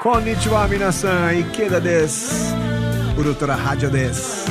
[0.00, 2.54] Konnichiwa, minasan, Ikeda des,
[3.18, 4.46] Urutora Rádio des.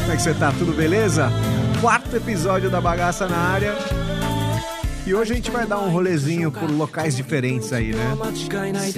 [0.00, 0.50] Como é que você tá?
[0.58, 1.30] Tudo beleza?
[1.82, 3.74] Quarto episódio da Bagaça na área.
[5.06, 8.16] E hoje a gente vai dar um rolezinho por locais diferentes aí, né?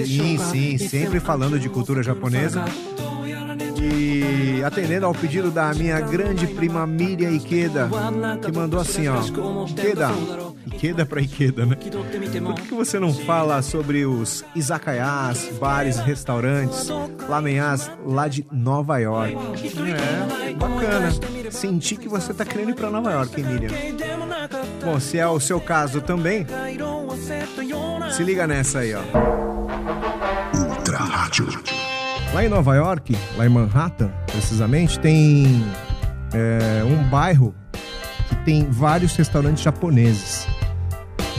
[0.05, 2.63] Sim, sim, sempre falando de cultura japonesa.
[3.81, 7.89] E atendendo ao pedido da minha grande prima Miriam Ikeda,
[8.43, 9.19] que mandou assim, ó.
[9.67, 10.11] Ikeda,
[10.67, 11.75] Ikeda pra Ikeda, né?
[11.75, 16.87] Por que, você não fala sobre os izakayas, bares, restaurantes,
[17.27, 19.35] lamenhas lá de Nova York?
[19.35, 21.11] É, bacana.
[21.51, 23.71] Senti que você tá querendo ir pra Nova York, hein, Miriam?
[24.83, 26.45] Bom, se é o seu caso também,
[28.11, 29.01] se liga nessa aí, ó.
[30.57, 31.47] Ultra Rádio.
[32.33, 35.63] Lá em Nova York, lá em Manhattan, precisamente, tem
[36.33, 37.53] é, um bairro
[38.27, 40.47] que tem vários restaurantes japoneses.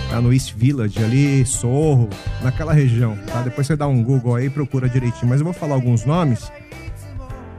[0.09, 2.09] Tá no East Village, ali, Sorro,
[2.41, 3.43] naquela região, tá?
[3.43, 5.29] Depois você dá um Google aí e procura direitinho.
[5.29, 6.53] Mas eu vou falar alguns nomes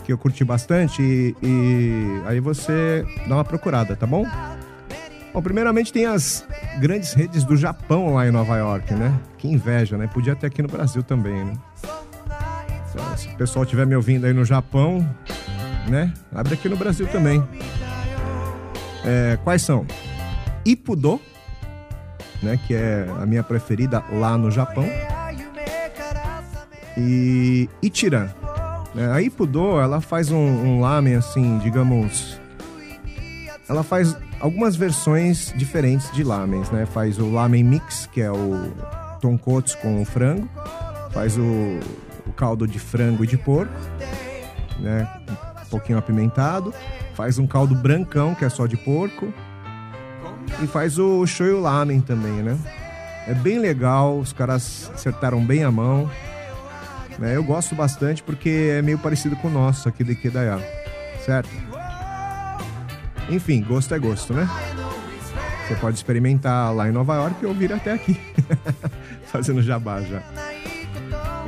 [0.06, 4.26] que eu curti bastante e, e aí você dá uma procurada, tá bom?
[5.34, 6.48] Bom, primeiramente tem as
[6.80, 9.14] grandes redes do Japão lá em Nova York, né?
[9.38, 10.08] Que inveja, né?
[10.08, 11.54] Podia ter aqui no Brasil também, né?
[13.18, 15.08] Se o pessoal estiver me ouvindo aí no Japão,
[15.88, 16.14] né?
[16.34, 17.44] Abre aqui no Brasil também.
[19.04, 19.86] É, quais são?
[20.66, 21.22] Ipudo,
[22.42, 22.60] né?
[22.66, 24.86] Que é a minha preferida lá no Japão.
[26.98, 28.30] E Ichiran.
[28.94, 29.12] Né?
[29.12, 32.40] A Ipudo, ela faz um, um lamen assim, digamos...
[33.68, 36.86] Ela faz algumas versões diferentes de lamens, né?
[36.86, 38.72] Faz o lamen mix, que é o
[39.20, 40.48] tonkotsu com o frango.
[41.12, 41.80] Faz o,
[42.28, 43.74] o caldo de frango e de porco,
[44.80, 45.08] né?
[45.66, 46.74] Um pouquinho apimentado.
[47.14, 49.34] Faz um caldo brancão, que é só de porco.
[50.62, 52.58] E faz o shoyu lamen também, né?
[53.28, 56.10] É bem legal, os caras acertaram bem a mão.
[57.18, 57.36] Né?
[57.36, 60.60] Eu gosto bastante porque é meio parecido com o nosso aqui de Kedaya,
[61.26, 61.50] certo?
[63.30, 64.48] Enfim, gosto é gosto, né?
[65.68, 68.20] Você pode experimentar lá em Nova York ou vir até aqui,
[69.26, 70.22] fazendo jabá já.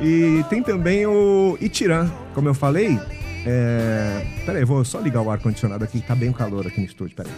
[0.00, 2.98] E tem também o Itiran, como eu falei.
[3.46, 4.24] É...
[4.46, 7.32] Peraí, vou só ligar o ar-condicionado aqui, tá bem calor aqui no estúdio, peraí.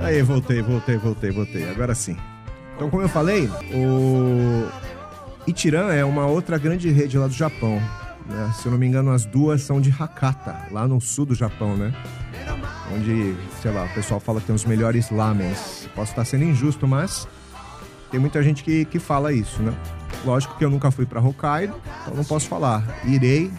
[0.00, 1.68] Aí, voltei, voltei, voltei, voltei.
[1.68, 2.16] Agora sim.
[2.76, 4.68] Então, como eu falei, o
[5.46, 7.80] Itiran é uma outra grande rede lá do Japão.
[8.28, 8.52] Né?
[8.54, 11.76] Se eu não me engano, as duas são de Hakata, lá no sul do Japão,
[11.76, 11.94] né?
[12.92, 15.88] Onde, sei lá, o pessoal fala que tem os melhores lamens.
[15.94, 17.28] Posso estar sendo injusto, mas
[18.10, 19.72] tem muita gente que, que fala isso, né?
[20.24, 22.84] Lógico que eu nunca fui para Hokkaido, então não posso falar.
[23.04, 23.50] Irei,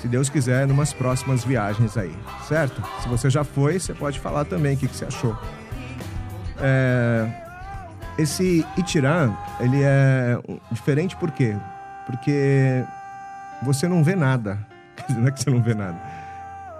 [0.00, 2.14] se Deus quiser, numas próximas viagens aí,
[2.46, 2.82] certo?
[3.02, 5.36] Se você já foi, você pode falar também o que, que você achou.
[6.58, 7.45] É...
[8.18, 10.38] Esse Itiran, ele é
[10.70, 11.54] diferente por quê?
[12.06, 12.84] Porque
[13.62, 14.58] você não vê nada.
[15.10, 15.96] Não é que você não vê nada.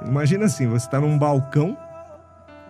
[0.02, 1.76] Imagina assim, você está num balcão,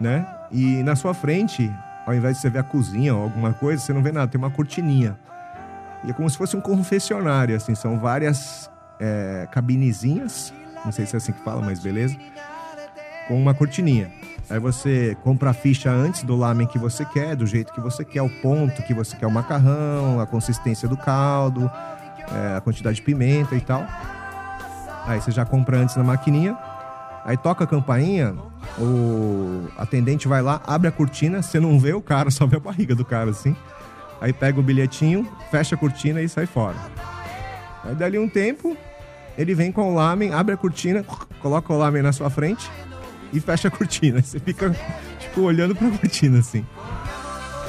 [0.00, 0.26] né?
[0.50, 1.72] E na sua frente,
[2.04, 4.38] ao invés de você ver a cozinha ou alguma coisa, você não vê nada, tem
[4.38, 5.16] uma cortininha.
[6.04, 10.52] E é como se fosse um confessionário, assim, são várias é, cabinezinhas,
[10.84, 12.16] não sei se é assim que fala, mas beleza,
[13.28, 14.10] com uma cortininha.
[14.48, 18.04] Aí você compra a ficha antes do lamen que você quer, do jeito que você
[18.04, 21.68] quer, o ponto que você quer o macarrão, a consistência do caldo,
[22.32, 23.84] é, a quantidade de pimenta e tal.
[25.04, 26.56] Aí você já compra antes na maquininha.
[27.24, 28.36] Aí toca a campainha,
[28.78, 32.60] o atendente vai lá, abre a cortina, você não vê o cara, só vê a
[32.60, 33.56] barriga do cara assim.
[34.20, 36.76] Aí pega o bilhetinho, fecha a cortina e sai fora.
[37.84, 38.76] Aí dali um tempo,
[39.36, 41.04] ele vem com o lamen, abre a cortina,
[41.42, 42.70] coloca o lamen na sua frente
[43.32, 44.20] e fecha a cortina.
[44.24, 44.74] Você fica,
[45.18, 46.64] tipo, olhando pra cortina, assim.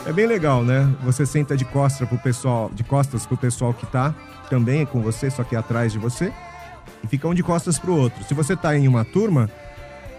[0.06, 0.89] É bem legal, né?
[1.04, 4.15] Você senta de costas pro pessoal, de costas pro pessoal que tá
[4.50, 6.31] também com você, só que atrás de você.
[7.04, 8.24] E fica um de costas pro outro.
[8.24, 9.50] Se você tá em uma turma,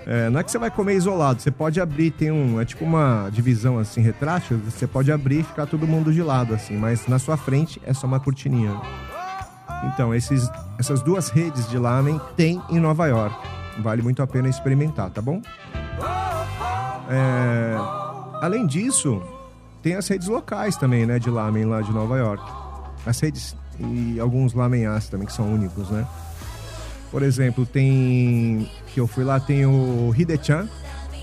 [0.07, 2.61] é, não é que você vai comer isolado, você pode abrir, tem um.
[2.61, 6.55] É tipo uma divisão assim, retrátil, você pode abrir e ficar todo mundo de lado,
[6.55, 8.79] assim, mas na sua frente é só uma cortininha.
[9.85, 13.58] Então, esses, essas duas redes de lamen tem em Nova York.
[13.79, 15.41] Vale muito a pena experimentar, tá bom?
[17.11, 17.77] É,
[18.43, 19.23] além disso,
[19.83, 22.43] tem as redes locais também, né, de lamen lá de Nova York.
[23.07, 26.07] As redes e alguns lamenhas também que são únicos, né?
[27.11, 30.69] Por exemplo, tem que eu fui lá tem o Hidechan,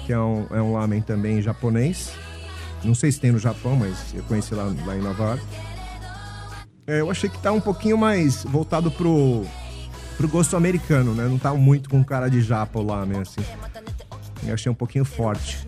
[0.06, 2.12] que é um, é um lamen também japonês.
[2.84, 5.44] Não sei se tem no Japão, mas eu conheci lá, lá em Nova York.
[6.88, 9.44] É, eu achei que tá um pouquinho mais voltado pro
[10.18, 11.28] pro gosto americano, né?
[11.28, 13.42] Não tá muito com cara de japa o lamen, assim.
[14.44, 15.68] Eu achei um pouquinho forte.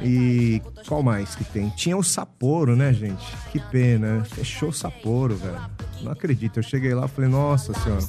[0.00, 1.68] E qual mais que tem?
[1.70, 3.24] Tinha o Sapporo, né, gente?
[3.52, 4.24] Que pena.
[4.24, 5.60] Fechou o Sapporo, velho.
[6.00, 6.58] Não acredito.
[6.58, 8.02] Eu cheguei lá e falei, nossa senhora.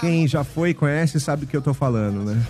[0.00, 2.46] Quem já foi conhece sabe o que eu tô falando, né?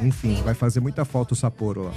[0.00, 1.92] Enfim, vai fazer muita falta o Sapporo lá.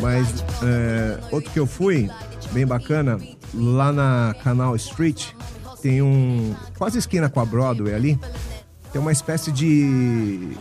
[0.00, 2.10] Mas é, outro que eu fui,
[2.52, 3.18] bem bacana,
[3.54, 5.32] lá na Canal Street,
[5.80, 6.54] tem um.
[6.78, 8.20] Quase esquina com a Broadway ali,
[8.92, 10.52] tem uma espécie de.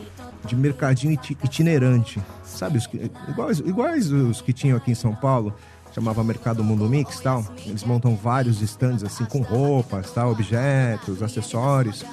[0.45, 1.13] de mercadinho
[1.43, 2.21] itinerante.
[2.43, 2.89] Sabe, os,
[3.29, 5.53] iguais, iguais os que tinham aqui em São Paulo,
[5.93, 7.45] chamava Mercado Mundo Mix tal.
[7.65, 12.03] Eles montam vários stands assim com roupas, tal, objetos, acessórios.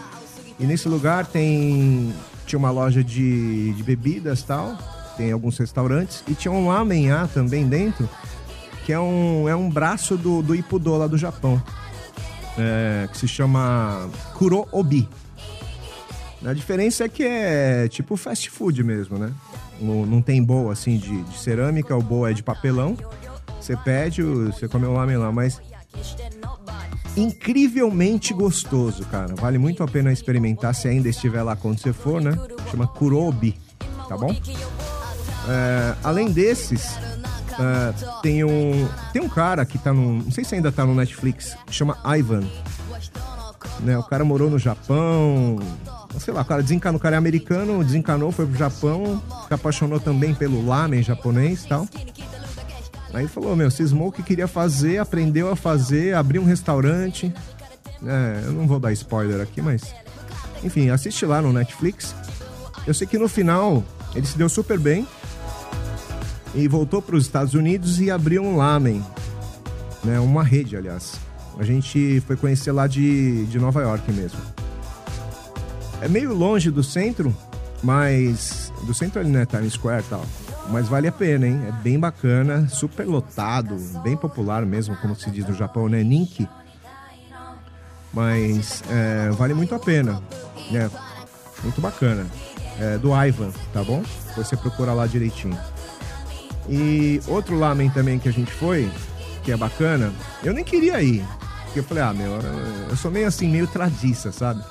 [0.58, 2.12] E nesse lugar tem
[2.47, 4.79] tinha uma loja de, de bebidas tal,
[5.17, 8.08] tem alguns restaurantes e tinha um lamená também dentro,
[8.85, 11.61] que é um, é um braço do, do Ippudo lá do Japão,
[12.58, 15.08] é, que se chama Kuro Obi.
[16.44, 19.32] A diferença é que é tipo fast food mesmo, né?
[19.81, 22.97] Não, não tem bowl assim de, de, cerâmica, o bowl é de papelão.
[23.61, 25.61] Você pede, você come o lamen lá, mas
[27.17, 29.35] incrivelmente gostoso, cara.
[29.35, 32.32] Vale muito a pena experimentar se ainda estiver lá quando você for, né?
[32.70, 33.58] Chama Kurobi,
[34.08, 34.31] tá bom?
[35.49, 36.97] É, além desses,
[37.58, 40.94] é, tem um tem um cara que tá no, não sei se ainda tá no
[40.94, 42.44] Netflix, chama Ivan.
[43.81, 45.58] Né, o cara morou no Japão,
[46.19, 50.00] sei lá, o cara desencanou, o cara é americano, desencanou, foi pro Japão, se apaixonou
[50.00, 51.87] também pelo lamen japonês e tal.
[53.12, 57.32] Aí falou, meu, cismou que queria fazer, aprendeu a fazer, abriu um restaurante.
[58.05, 59.94] É, eu não vou dar spoiler aqui, mas.
[60.62, 62.14] Enfim, assiste lá no Netflix.
[62.87, 63.82] Eu sei que no final
[64.14, 65.06] ele se deu super bem
[66.56, 69.05] e voltou para os Estados Unidos e abriu um lamen,
[70.03, 70.19] né?
[70.19, 71.20] Uma rede, aliás.
[71.58, 74.41] A gente foi conhecer lá de, de Nova York mesmo.
[76.00, 77.35] É meio longe do centro,
[77.82, 79.44] mas do centro ali, né?
[79.44, 80.25] Times Square e tal.
[80.70, 81.62] Mas vale a pena, hein?
[81.69, 86.03] É bem bacana, super lotado, bem popular mesmo, como se diz no Japão, né?
[86.03, 86.49] Ninki.
[88.12, 90.23] Mas é, vale muito a pena,
[90.70, 90.91] né?
[91.62, 92.26] Muito bacana.
[92.79, 94.03] É, do Ivan, tá bom?
[94.37, 95.56] Você procura lá direitinho.
[96.69, 98.91] E outro lamen também que a gente foi,
[99.45, 101.25] que é bacana, eu nem queria ir.
[101.65, 102.33] Porque eu falei, ah, meu,
[102.91, 104.63] eu sou meio assim, meio tradiça, sabe?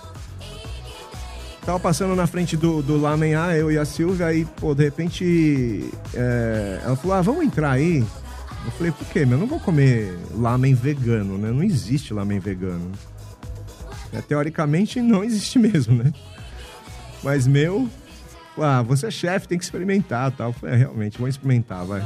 [1.65, 4.83] Tava passando na frente do, do Lamen A, eu e a Silvia, aí, pô, de
[4.83, 5.89] repente.
[6.13, 8.05] É, ela falou: ah, vamos entrar aí.
[8.63, 9.25] Eu falei: por quê?
[9.25, 11.49] Meu, eu não vou comer lamen vegano, né?
[11.49, 12.91] Não existe lamen vegano.
[14.13, 16.13] É, teoricamente, não existe mesmo, né?
[17.23, 17.89] Mas, meu.
[18.57, 20.49] Ah, você é chefe, tem que experimentar tal.
[20.49, 22.01] Eu falei: é, realmente, vamos experimentar, vai.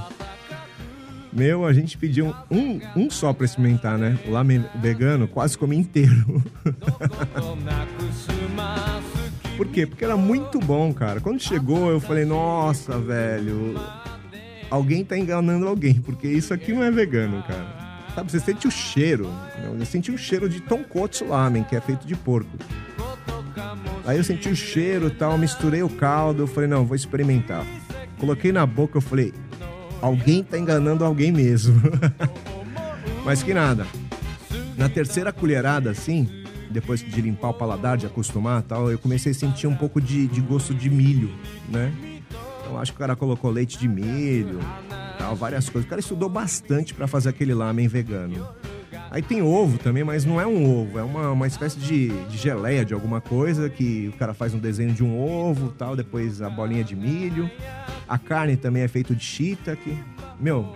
[1.31, 4.17] Meu, a gente pediu um, um só pra experimentar, né?
[4.27, 6.43] O lamen vegano, quase comi inteiro.
[9.55, 9.85] Por quê?
[9.85, 11.19] Porque era muito bom, cara.
[11.19, 13.75] Quando chegou, eu falei, nossa, velho,
[14.71, 17.89] alguém tá enganando alguém, porque isso aqui não é vegano, cara.
[18.15, 19.29] Sabe, você sente o cheiro.
[19.63, 22.49] Eu senti o cheiro de tonkotsu lamen, que é feito de porco.
[24.09, 27.63] Aí eu senti o cheiro e tal, misturei o caldo, eu falei, não, vou experimentar.
[28.17, 29.31] Coloquei na boca, eu falei,
[30.01, 31.79] alguém tá enganando alguém mesmo.
[33.23, 33.85] Mas que nada.
[34.75, 36.27] Na terceira colherada, assim,
[36.71, 40.25] depois de limpar o paladar, de acostumar tal, eu comecei a sentir um pouco de,
[40.25, 41.31] de gosto de milho,
[41.69, 41.93] né?
[42.61, 44.57] Então acho que o cara colocou leite de milho,
[45.19, 45.85] tal, várias coisas.
[45.85, 48.49] O cara estudou bastante para fazer aquele lamen vegano.
[49.11, 52.37] Aí tem ovo também, mas não é um ovo, é uma, uma espécie de, de
[52.37, 56.41] geleia de alguma coisa que o cara faz um desenho de um ovo tal, depois
[56.41, 57.49] a bolinha de milho.
[58.07, 59.97] A carne também é feita de shiitake.
[60.39, 60.73] Meu,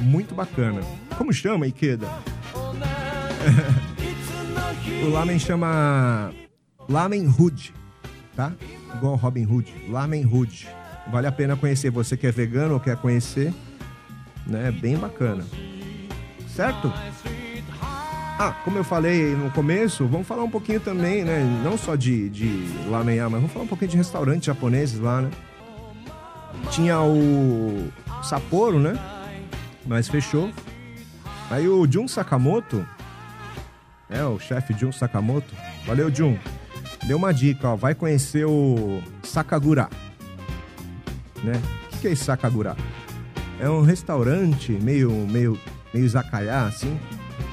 [0.00, 0.80] muito bacana.
[1.16, 2.08] Como chama, Ikeda?
[5.04, 6.32] O lamen chama
[6.88, 7.74] Lamen Hood,
[8.36, 8.52] tá?
[8.94, 9.72] Igual Robin Hood.
[9.88, 10.68] Lamen Hood.
[11.10, 11.90] Vale a pena conhecer.
[11.90, 13.52] Você que é vegano ou quer conhecer,
[14.46, 14.68] né?
[14.68, 15.44] É bem bacana.
[16.46, 16.92] Certo?
[18.44, 21.44] Ah, como eu falei no começo, vamos falar um pouquinho também, né?
[21.62, 25.30] Não só de, de lamen, mas vamos falar um pouquinho de restaurantes japoneses lá, né?
[26.68, 27.88] Tinha o
[28.20, 28.98] Sapporo, né?
[29.86, 30.50] Mas fechou.
[31.52, 32.84] Aí o Jun Sakamoto,
[34.10, 35.54] é, o chefe Jun Sakamoto.
[35.86, 36.36] Valeu, Jun.
[37.06, 37.76] Deu uma dica, ó.
[37.76, 39.88] Vai conhecer o Sakagura.
[41.44, 41.62] Né?
[41.92, 42.74] O que é esse Sakagura?
[43.60, 45.56] É um restaurante meio, meio,
[45.94, 46.98] meio zakaya, assim,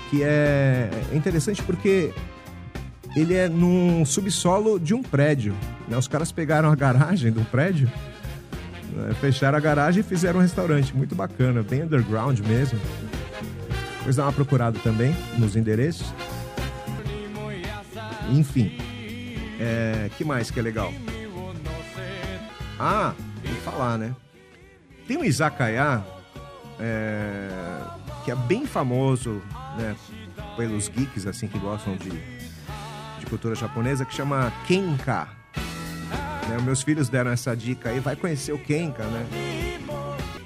[0.10, 2.12] que é interessante porque
[3.16, 5.56] ele é num subsolo de um prédio.
[5.88, 5.98] Né?
[5.98, 7.92] Os caras pegaram a garagem do prédio,
[8.94, 9.13] né?
[9.20, 10.96] fecharam a garagem e fizeram um restaurante.
[10.96, 12.80] Muito bacana, bem underground mesmo.
[14.00, 16.13] Depois dá uma procurada também nos endereços.
[18.32, 18.78] Enfim.
[19.60, 20.94] É, que mais que é legal?
[22.80, 23.13] Ah,
[23.44, 24.16] tem que falar, né?
[25.06, 26.01] Tem um izakaya
[26.80, 27.50] é,
[28.24, 29.42] que é bem famoso,
[29.77, 29.95] né?
[30.55, 35.27] Pelos geeks, assim, que gostam de, de cultura japonesa, que chama Kenka.
[36.47, 36.57] Né?
[36.63, 39.25] Meus filhos deram essa dica aí, vai conhecer o Kenka, né?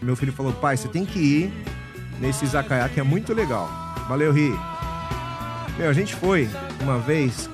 [0.01, 1.53] Meu filho falou, pai, você tem que ir
[2.19, 3.69] nesse izakaya que é muito legal.
[4.07, 4.53] Valeu, Ri.
[5.77, 6.49] Meu, a gente foi
[6.81, 7.49] uma vez,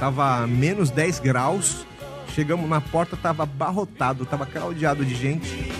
[0.00, 1.86] tava menos 10 graus,
[2.34, 5.72] chegamos na porta, tava abarrotado, tava caldeado de gente.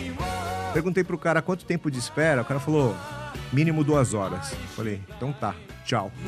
[0.73, 2.95] Perguntei pro cara quanto tempo de espera, o cara falou,
[3.53, 4.55] mínimo duas horas.
[4.75, 6.11] Falei, então tá, tchau.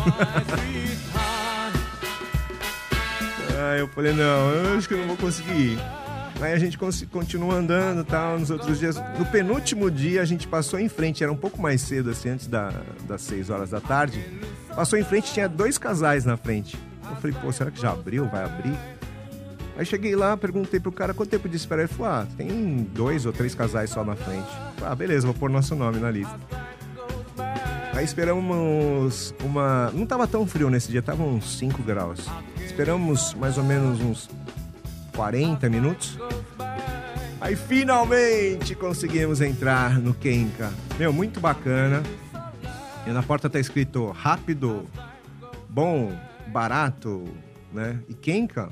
[3.70, 5.78] Aí eu falei, não, eu acho que eu não vou conseguir ir.
[6.40, 6.76] Aí a gente
[7.10, 8.96] continua andando tal, nos outros dias.
[9.18, 12.46] No penúltimo dia a gente passou em frente, era um pouco mais cedo, assim, antes
[12.46, 12.70] da,
[13.08, 14.22] das 6 horas da tarde.
[14.74, 16.76] Passou em frente, tinha dois casais na frente.
[17.08, 18.26] Eu falei, pô, será que já abriu?
[18.26, 18.78] Vai abrir?
[19.78, 21.82] Aí cheguei lá, perguntei pro cara quanto tempo de espera.
[21.82, 24.48] Ele falou, ah, tem dois ou três casais só na frente.
[24.82, 26.38] Ah, beleza, vou pôr nosso nome na lista.
[27.96, 29.90] Aí esperamos uma.
[29.92, 32.28] Não tava tão frio nesse dia, tava uns 5 graus.
[32.62, 34.28] Esperamos mais ou menos uns
[35.14, 36.18] 40 minutos.
[37.40, 40.70] Aí finalmente conseguimos entrar no Kenka.
[40.98, 42.02] Meu, muito bacana.
[43.06, 44.84] E na porta tá escrito rápido,
[45.66, 46.12] bom,
[46.48, 47.24] barato,
[47.72, 47.98] né?
[48.10, 48.68] E Kenka.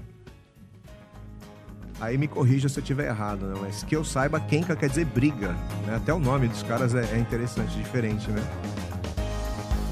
[1.98, 3.58] Aí me corrija se eu tiver errado, né?
[3.62, 5.56] Mas que eu saiba, Kenka quer dizer briga.
[5.86, 5.96] Né?
[5.96, 8.42] Até o nome dos caras é, é interessante, diferente, né?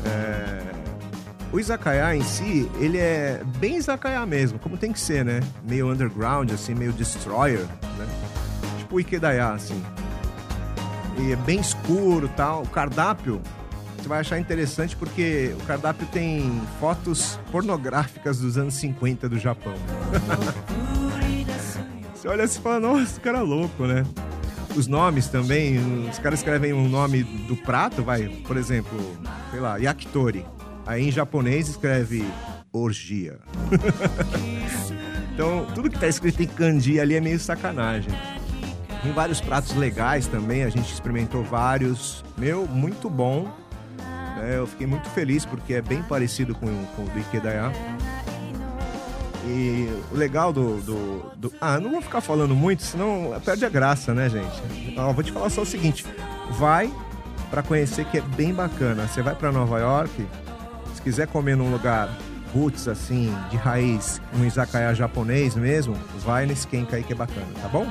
[0.04, 0.72] É...
[1.52, 5.40] O izakaya em si, ele é bem izakaya mesmo, como tem que ser, né?
[5.68, 7.66] Meio underground, assim, meio destroyer,
[7.98, 8.06] né?
[8.78, 9.80] Tipo o Ikedaya, assim.
[11.18, 12.62] E é bem escuro tal.
[12.62, 13.42] O cardápio,
[13.98, 19.74] você vai achar interessante porque o cardápio tem fotos pornográficas dos anos 50 do Japão.
[22.14, 24.06] você olha assim e fala, nossa, cara é louco, né?
[24.74, 28.98] Os nomes também, os caras escrevem um nome do prato, vai, por exemplo,
[29.50, 30.44] sei lá, yakitori.
[30.86, 32.24] Aí em japonês escreve
[32.72, 33.38] orgia.
[35.34, 38.12] então, tudo que tá escrito em kanji ali é meio sacanagem.
[39.02, 42.24] Tem vários pratos legais também, a gente experimentou vários.
[42.38, 43.52] Meu, muito bom.
[44.42, 47.72] É, eu fiquei muito feliz porque é bem parecido com, com o do Ikedaya.
[49.44, 53.68] E o legal do, do, do, Ah, não vou ficar falando muito, senão perde a
[53.68, 54.62] graça, né, gente?
[54.88, 56.06] Então, vou te falar só o seguinte:
[56.50, 56.92] vai
[57.50, 59.06] para conhecer que é bem bacana.
[59.06, 60.26] Você vai para Nova York,
[60.94, 62.08] se quiser comer num lugar
[62.54, 67.46] roots, assim, de raiz, um izakaya japonês mesmo, vai nesse Kenka aí que é bacana,
[67.60, 67.86] tá bom?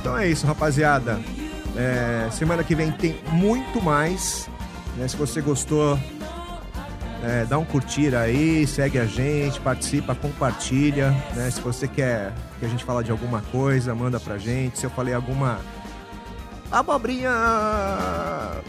[0.00, 1.18] Então é isso, rapaziada.
[1.76, 4.48] É, semana que vem tem muito mais.
[4.96, 5.08] Né?
[5.08, 5.98] Se você gostou,
[7.22, 11.10] é, dá um curtir aí, segue a gente, participa, compartilha.
[11.34, 11.50] Né?
[11.50, 14.78] Se você quer que a gente fale de alguma coisa, manda pra gente.
[14.78, 15.60] Se eu falei alguma
[16.70, 17.30] abobrinha,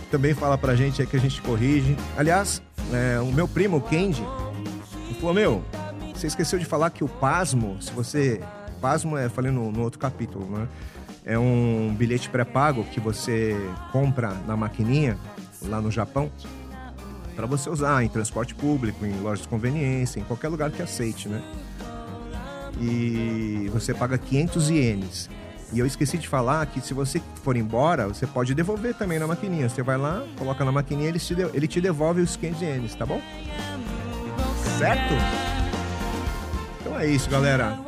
[0.09, 1.95] também fala pra gente aí que a gente corrige.
[2.17, 4.23] Aliás, é, o meu primo, o Kendi,
[5.21, 5.63] falou: Meu,
[6.13, 8.41] você esqueceu de falar que o pasmo, se você.
[8.81, 10.67] Pasmo é, falei no, no outro capítulo, né?
[11.23, 13.55] É um bilhete pré-pago que você
[13.91, 15.15] compra na maquininha
[15.61, 16.31] lá no Japão
[17.35, 21.27] para você usar em transporte público, em lojas de conveniência, em qualquer lugar que aceite,
[21.27, 21.41] né?
[22.79, 25.29] E você paga 500 ienes.
[25.73, 29.25] E eu esqueci de falar que se você for embora, você pode devolver também na
[29.25, 29.69] maquininha.
[29.69, 33.05] Você vai lá, coloca na maquininha, ele te, ele te devolve os 500 ienes, tá
[33.05, 33.21] bom?
[34.77, 35.13] Certo?
[36.81, 37.79] Então é isso, galera.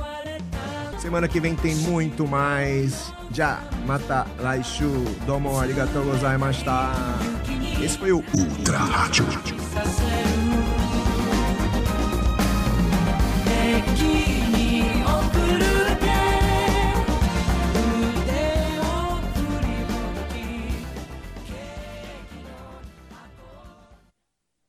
[0.98, 3.12] Semana que vem tem muito mais.
[3.32, 5.04] Já mata laishu.
[5.26, 6.94] Domo arigatou gozaimashita.
[7.84, 9.26] Esse foi o Ultra Rádio.
[13.78, 14.23] Aqui